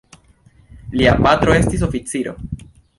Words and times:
Lia 1.01 1.13
patro 1.27 1.57
estis 1.61 1.87
oficiro. 1.93 2.39